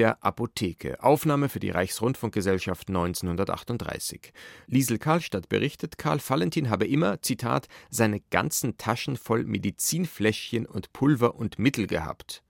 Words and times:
der 0.00 0.24
Apotheke. 0.24 1.02
Aufnahme 1.04 1.50
für 1.50 1.60
die 1.60 1.68
Reichsrundfunkgesellschaft 1.68 2.88
1938. 2.88 4.32
Liesel 4.66 4.96
Karlstadt 4.96 5.50
berichtet, 5.50 5.98
Karl 5.98 6.18
Valentin 6.26 6.70
habe 6.70 6.86
immer, 6.86 7.20
Zitat, 7.20 7.68
seine 7.90 8.20
ganzen 8.30 8.78
Taschen 8.78 9.18
voll 9.18 9.44
Medizinfläschchen 9.44 10.64
und 10.64 10.94
Pulver 10.94 11.34
und 11.34 11.58
Mittel 11.58 11.86
gehabt. 11.86 12.42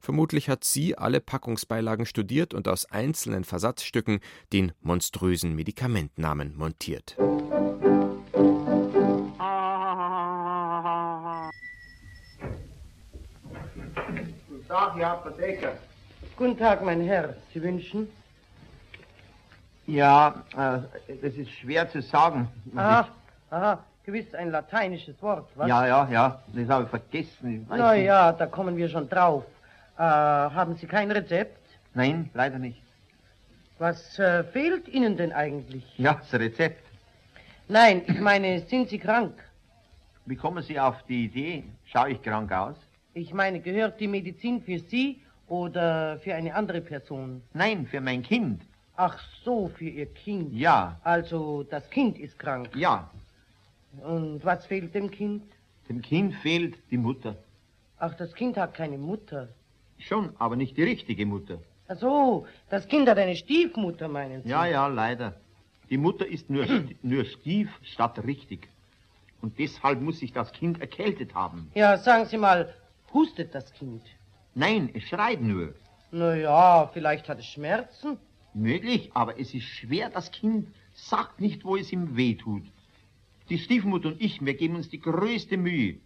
Vermutlich 0.00 0.48
hat 0.48 0.64
sie 0.64 0.98
alle 0.98 1.20
Packungsbeilagen 1.20 2.04
studiert 2.04 2.52
und 2.52 2.66
aus 2.66 2.84
einzelnen 2.86 3.44
Versatzstücken 3.44 4.18
den 4.52 4.72
monströsen 4.80 5.54
Medikamentnamen 5.54 6.56
montiert. 6.56 7.14
Guten 14.48 14.66
Tag, 14.66 14.96
Herr 14.96 15.12
Apotheker. 15.12 15.78
Guten 16.38 16.56
Tag, 16.56 16.84
mein 16.84 17.00
Herr. 17.00 17.34
Sie 17.52 17.60
wünschen? 17.60 18.06
Ja, 19.88 20.44
äh, 20.52 21.16
das 21.20 21.34
ist 21.34 21.50
schwer 21.50 21.90
zu 21.90 22.00
sagen. 22.00 22.46
Aha, 22.76 23.08
aha, 23.50 23.84
gewiss 24.04 24.32
ein 24.36 24.52
lateinisches 24.52 25.20
Wort, 25.20 25.48
was? 25.56 25.66
Ja, 25.66 25.84
ja, 25.84 26.08
ja, 26.08 26.40
das 26.54 26.68
habe 26.68 26.84
ich 26.84 26.90
vergessen. 26.90 27.62
Ich 27.62 27.76
Na 27.76 27.92
nicht. 27.92 28.04
ja, 28.04 28.30
da 28.30 28.46
kommen 28.46 28.76
wir 28.76 28.88
schon 28.88 29.08
drauf. 29.08 29.42
Äh, 29.96 30.02
haben 30.02 30.76
Sie 30.76 30.86
kein 30.86 31.10
Rezept? 31.10 31.58
Nein, 31.94 32.30
leider 32.34 32.60
nicht. 32.60 32.80
Was 33.80 34.16
äh, 34.20 34.44
fehlt 34.44 34.86
Ihnen 34.86 35.16
denn 35.16 35.32
eigentlich? 35.32 35.98
Ja, 35.98 36.14
das 36.20 36.32
Rezept. 36.38 36.84
Nein, 37.66 38.02
ich 38.06 38.20
meine, 38.20 38.60
sind 38.60 38.90
Sie 38.90 39.00
krank? 39.00 39.34
Wie 40.24 40.36
kommen 40.36 40.62
Sie 40.62 40.78
auf 40.78 41.02
die 41.08 41.24
Idee? 41.24 41.64
Schaue 41.86 42.10
ich 42.10 42.22
krank 42.22 42.52
aus? 42.52 42.76
Ich 43.14 43.34
meine, 43.34 43.58
gehört 43.58 43.98
die 43.98 44.06
Medizin 44.06 44.62
für 44.62 44.78
Sie 44.78 45.20
oder 45.48 46.18
für 46.18 46.34
eine 46.34 46.54
andere 46.54 46.80
Person? 46.80 47.42
Nein, 47.54 47.86
für 47.86 48.00
mein 48.00 48.22
Kind. 48.22 48.62
Ach 48.96 49.18
so, 49.44 49.68
für 49.68 49.84
Ihr 49.88 50.06
Kind. 50.06 50.52
Ja, 50.52 50.98
Also, 51.04 51.62
das 51.62 51.88
Kind 51.90 52.18
ist 52.18 52.38
krank. 52.38 52.70
ja. 52.74 53.10
Und 54.04 54.44
was 54.44 54.66
fehlt 54.66 54.94
dem 54.94 55.10
Kind? 55.10 55.42
Dem 55.88 56.02
Kind 56.02 56.34
fehlt 56.36 56.76
die 56.90 56.98
Mutter. 56.98 57.36
Ach, 57.98 58.14
das 58.14 58.34
Kind 58.34 58.56
hat 58.56 58.74
keine 58.74 58.98
Mutter. 58.98 59.48
Schon, 59.98 60.30
aber 60.38 60.56
nicht 60.56 60.76
die 60.76 60.82
richtige 60.84 61.24
Mutter. 61.26 61.58
Ach 61.88 61.96
so, 61.96 62.46
das 62.68 62.86
Kind 62.86 63.08
hat 63.08 63.16
eine 63.18 63.34
Stiefmutter, 63.34 64.06
meinen 64.08 64.42
Sie? 64.42 64.48
Ja, 64.50 64.66
ja, 64.66 64.86
leider. 64.88 65.34
Die 65.90 65.96
Mutter 65.96 66.26
ist 66.26 66.50
nur, 66.50 66.66
nur 67.02 67.24
stief 67.24 67.70
statt 67.82 68.22
richtig. 68.24 68.68
Und 69.40 69.58
deshalb 69.58 70.00
muss 70.02 70.18
sich 70.18 70.32
das 70.32 70.52
Kind 70.52 70.80
erkältet 70.80 71.34
haben. 71.34 71.70
Ja, 71.74 71.96
sagen 71.96 72.26
Sie 72.26 72.36
mal, 72.36 72.72
hustet 73.14 73.54
das 73.54 73.72
Kind? 73.72 74.02
Nein, 74.54 74.90
es 74.94 75.04
schreit 75.04 75.40
nur. 75.40 75.74
Na 76.10 76.34
ja, 76.34 76.86
vielleicht 76.92 77.28
hat 77.28 77.38
es 77.38 77.46
Schmerzen. 77.46 78.18
Möglich, 78.54 79.10
aber 79.14 79.38
es 79.38 79.54
ist 79.54 79.64
schwer, 79.64 80.10
das 80.10 80.30
Kind 80.30 80.68
sagt 80.94 81.40
nicht, 81.40 81.64
wo 81.64 81.76
es 81.76 81.92
ihm 81.92 82.16
weh 82.16 82.34
tut. 82.34 82.64
Die 83.50 83.58
Stiefmutter 83.58 84.08
und 84.08 84.20
ich, 84.20 84.44
wir 84.44 84.54
geben 84.54 84.76
uns 84.76 84.88
die 84.88 85.00
größte 85.00 85.56
Mühe. 85.56 85.98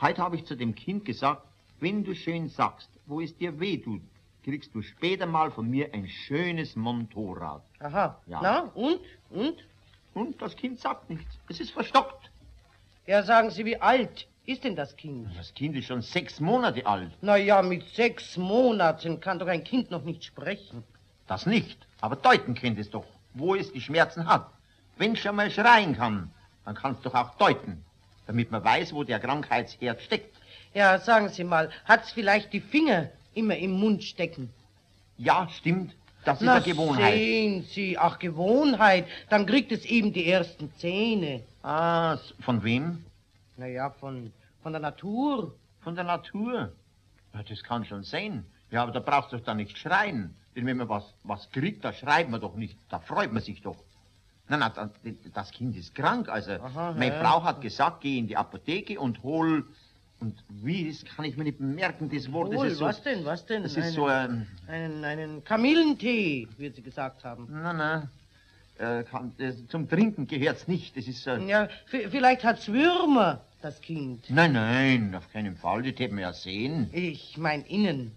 Heute 0.00 0.22
habe 0.22 0.36
ich 0.36 0.44
zu 0.46 0.56
dem 0.56 0.74
Kind 0.74 1.04
gesagt, 1.04 1.42
wenn 1.80 2.02
du 2.04 2.14
schön 2.14 2.48
sagst, 2.48 2.88
wo 3.06 3.20
es 3.20 3.36
dir 3.36 3.60
weh 3.60 3.78
tut, 3.78 4.02
kriegst 4.42 4.74
du 4.74 4.82
später 4.82 5.26
mal 5.26 5.50
von 5.50 5.68
mir 5.68 5.92
ein 5.94 6.08
schönes 6.08 6.74
Motorrad. 6.74 7.62
Aha. 7.78 8.20
Ja. 8.26 8.40
Na, 8.42 8.60
und? 8.74 9.00
Und? 9.30 9.56
Und 10.14 10.42
das 10.42 10.56
Kind 10.56 10.80
sagt 10.80 11.08
nichts. 11.08 11.38
Es 11.48 11.60
ist 11.60 11.70
verstockt. 11.70 12.30
Ja, 13.06 13.22
sagen 13.22 13.50
Sie, 13.50 13.64
wie 13.64 13.80
alt 13.80 14.28
ist 14.46 14.64
denn 14.64 14.76
das 14.76 14.96
Kind? 14.96 15.28
Das 15.36 15.54
Kind 15.54 15.76
ist 15.76 15.86
schon 15.86 16.02
sechs 16.02 16.40
Monate 16.40 16.84
alt. 16.86 17.10
Na 17.20 17.36
ja, 17.36 17.62
mit 17.62 17.86
sechs 17.94 18.36
Monaten 18.36 19.20
kann 19.20 19.38
doch 19.38 19.46
ein 19.46 19.64
Kind 19.64 19.90
noch 19.90 20.04
nicht 20.04 20.24
sprechen. 20.24 20.82
Das 21.26 21.46
nicht. 21.46 21.78
Aber 22.00 22.16
deuten 22.16 22.54
kennt 22.54 22.78
es 22.78 22.90
doch, 22.90 23.04
wo 23.34 23.54
es 23.54 23.72
die 23.72 23.80
Schmerzen 23.80 24.26
hat. 24.26 24.48
Wenn 24.98 25.12
es 25.12 25.20
schon 25.20 25.36
mal 25.36 25.50
schreien 25.50 25.96
kann, 25.96 26.30
dann 26.64 26.74
kann 26.74 26.92
es 26.92 27.00
doch 27.02 27.14
auch 27.14 27.34
deuten, 27.36 27.84
damit 28.26 28.50
man 28.50 28.62
weiß, 28.64 28.92
wo 28.92 29.04
der 29.04 29.20
Krankheitsherd 29.20 30.00
steckt. 30.02 30.36
Ja, 30.74 30.98
sagen 30.98 31.28
Sie 31.28 31.44
mal, 31.44 31.70
hat's 31.84 32.12
vielleicht 32.12 32.52
die 32.52 32.60
Finger 32.60 33.08
immer 33.34 33.56
im 33.56 33.72
Mund 33.72 34.02
stecken? 34.02 34.50
Ja, 35.18 35.48
stimmt. 35.56 35.94
Das 36.24 36.40
ist 36.40 36.46
Na, 36.46 36.54
eine 36.56 36.64
Gewohnheit. 36.64 37.14
sehen 37.14 37.64
Sie, 37.64 37.98
ach, 37.98 38.18
Gewohnheit, 38.18 39.06
dann 39.28 39.44
kriegt 39.46 39.72
es 39.72 39.84
eben 39.84 40.12
die 40.12 40.28
ersten 40.30 40.72
Zähne. 40.78 41.42
Ah, 41.62 42.16
von 42.40 42.62
wem? 42.62 43.04
Na 43.56 43.66
ja, 43.66 43.90
von, 43.90 44.32
von 44.62 44.72
der 44.72 44.80
Natur. 44.80 45.54
Von 45.80 45.94
der 45.94 46.04
Natur. 46.04 46.72
Ja, 47.34 47.42
das 47.42 47.62
kann 47.62 47.84
schon 47.84 48.02
sein. 48.04 48.44
Ja, 48.70 48.82
aber 48.82 48.92
da 48.92 49.00
brauchst 49.00 49.32
du 49.32 49.36
doch 49.36 49.44
dann 49.44 49.56
nicht 49.58 49.76
schreien. 49.78 50.34
Denn 50.56 50.66
wenn 50.66 50.76
man 50.76 50.88
was, 50.88 51.14
was 51.24 51.50
kriegt, 51.50 51.84
da 51.84 51.92
schreit 51.92 52.28
man 52.30 52.40
doch 52.40 52.54
nicht. 52.54 52.78
Da 52.90 52.98
freut 52.98 53.32
man 53.32 53.42
sich 53.42 53.62
doch. 53.62 53.76
Na, 54.48 54.56
na, 54.56 54.68
da- 54.68 54.90
das 55.32 55.50
Kind 55.50 55.76
ist 55.76 55.94
krank. 55.94 56.28
Also, 56.28 56.52
Aha, 56.52 56.92
meine 56.92 57.14
ja. 57.14 57.20
Frau 57.22 57.42
hat 57.42 57.60
gesagt, 57.60 58.00
geh 58.02 58.18
in 58.18 58.26
die 58.26 58.36
Apotheke 58.36 58.98
und 59.00 59.22
hol. 59.22 59.66
Und 60.20 60.44
wie, 60.48 60.88
das 60.88 61.04
kann 61.04 61.24
ich 61.24 61.36
mir 61.36 61.44
nicht 61.44 61.58
merken, 61.58 62.08
das 62.10 62.30
Wort. 62.32 62.48
Wohl, 62.54 62.64
das 62.64 62.72
ist 62.74 62.78
so, 62.78 62.84
was 62.84 63.02
denn, 63.02 63.24
was 63.24 63.44
denn? 63.46 63.62
Das 63.64 63.76
Einen- 63.76 63.84
ist 63.86 63.94
so 63.94 64.06
ein. 64.06 64.46
Einen, 64.68 65.04
einen 65.04 65.44
Kamillentee, 65.44 66.48
wird 66.58 66.76
sie 66.76 66.82
gesagt 66.82 67.24
haben. 67.24 67.48
Na, 67.50 67.72
na. 67.72 68.08
Äh, 68.82 69.04
kann, 69.04 69.32
das, 69.38 69.64
zum 69.68 69.88
Trinken 69.88 70.26
gehört's 70.26 70.66
nicht. 70.66 70.96
Das 70.96 71.06
ist. 71.06 71.24
Äh, 71.28 71.38
Ja, 71.46 71.68
vielleicht 71.86 72.42
hat's 72.42 72.66
Würmer, 72.66 73.40
das 73.62 73.80
Kind. 73.80 74.24
Nein, 74.28 74.54
nein, 74.54 75.14
auf 75.14 75.32
keinen 75.32 75.56
Fall. 75.56 75.82
Das 75.82 75.98
hätten 76.00 76.16
wir 76.16 76.22
ja 76.22 76.32
sehen. 76.32 76.90
Ich 76.92 77.36
mein 77.38 77.62
innen. 77.64 78.10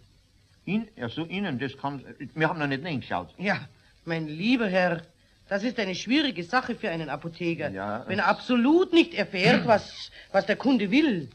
In, 0.66 0.88
ja, 0.96 1.08
so 1.08 1.24
innen, 1.26 1.60
das 1.60 1.78
kann. 1.78 2.04
Wir 2.34 2.50
haben 2.50 2.58
noch 2.58 2.66
nicht 2.68 2.84
reingeschaut. 2.84 3.30
Ja, 3.38 3.60
mein 4.06 4.28
lieber 4.28 4.68
Herr, 4.68 5.04
das 5.48 5.62
ist 5.62 5.78
eine 5.80 5.94
schwierige 5.94 6.44
Sache 6.44 6.74
für 6.74 6.90
einen 6.90 7.10
Apotheker. 7.10 7.70
Ja. 7.70 8.04
Wenn 8.08 8.18
er 8.18 8.28
absolut 8.28 8.92
nicht 8.92 9.14
erfährt, 9.14 9.68
was, 9.68 10.10
was 10.32 10.48
der 10.48 10.56
Kunde 10.56 10.90
will. 10.90 11.30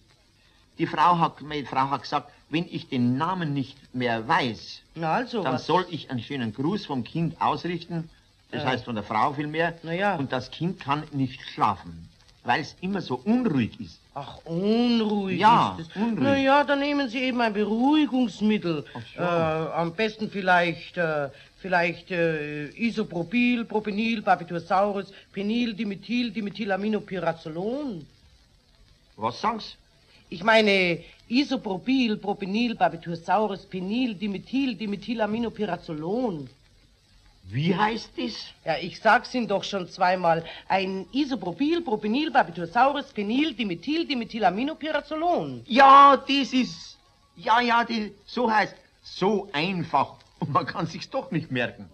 Die 0.78 0.86
Frau 0.88 1.18
hat, 1.20 1.40
meine 1.42 1.66
Frau 1.66 1.88
hat 1.90 2.02
gesagt, 2.02 2.32
wenn 2.48 2.66
ich 2.66 2.88
den 2.88 3.16
Namen 3.16 3.54
nicht 3.54 3.76
mehr 3.94 4.26
weiß, 4.26 4.82
Na 4.96 5.12
also, 5.12 5.44
dann 5.44 5.54
was? 5.54 5.66
soll 5.66 5.86
ich 5.90 6.10
einen 6.10 6.20
schönen 6.20 6.52
Gruß 6.52 6.86
vom 6.86 7.04
Kind 7.04 7.40
ausrichten. 7.40 8.10
Das 8.52 8.62
Äh. 8.62 8.66
heißt 8.66 8.84
von 8.84 8.94
der 8.94 9.04
Frau 9.04 9.32
vielmehr. 9.32 9.74
Na 9.82 9.92
ja. 9.92 10.16
Und 10.16 10.32
das 10.32 10.50
Kind 10.50 10.80
kann 10.80 11.04
nicht 11.12 11.40
schlafen, 11.54 12.08
weil 12.44 12.60
es 12.62 12.74
immer 12.80 13.00
so 13.00 13.16
unruhig 13.24 13.78
ist. 13.80 13.98
Ach, 14.14 14.38
unruhig 14.44 15.38
Ja, 15.38 15.76
ist 15.78 15.90
es. 15.90 15.96
unruhig. 15.96 16.18
Na 16.20 16.36
ja, 16.36 16.64
dann 16.64 16.80
nehmen 16.80 17.08
Sie 17.08 17.18
eben 17.20 17.40
ein 17.40 17.52
Beruhigungsmittel. 17.52 18.84
So. 19.16 19.22
Äh, 19.22 19.24
am 19.24 19.92
besten 19.94 20.30
vielleicht, 20.30 20.96
äh, 20.96 21.28
vielleicht 21.58 22.10
äh, 22.10 22.66
Isopropyl, 22.70 23.64
Propenil, 23.64 24.22
Barbitursaurus, 24.22 25.12
Penil, 25.32 25.74
Dimethyl, 25.74 26.30
Dimethylaminopyrazolon. 26.32 28.04
Was 29.16 29.40
sagst 29.40 29.76
Ich 30.28 30.42
meine 30.42 30.98
Isopropyl, 31.28 32.16
Propenil, 32.16 32.74
Barbitursaurus, 32.74 33.64
Penil, 33.66 34.14
Dimethyl, 34.14 34.74
Dimethylaminopyrazolon. 34.74 36.48
Wie 37.52 37.74
heißt 37.74 38.12
das? 38.16 38.32
Ja, 38.64 38.76
ich 38.80 39.00
sag's 39.00 39.34
Ihnen 39.34 39.48
doch 39.48 39.64
schon 39.64 39.88
zweimal. 39.88 40.44
Ein 40.68 41.06
Isopropyl, 41.12 41.82
Propenil, 41.82 42.30
Barbitursaurus, 42.30 43.12
Penil, 43.12 43.54
Dimethyl, 43.54 44.06
Dimethylaminopyrazolon. 44.06 45.62
Ja, 45.66 46.16
das 46.16 46.52
ist. 46.52 46.98
Ja, 47.36 47.60
ja, 47.60 47.84
die, 47.84 48.12
so 48.26 48.50
heißt. 48.50 48.74
So 49.02 49.48
einfach. 49.52 50.16
Und 50.38 50.52
man 50.52 50.66
kann 50.66 50.86
sich's 50.86 51.10
doch 51.10 51.30
nicht 51.30 51.50
merken. 51.50 51.88